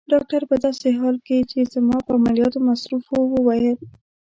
[0.11, 3.77] ډاکټر په داسې حال کې چي زما په عملیاتو مصروف وو وویل.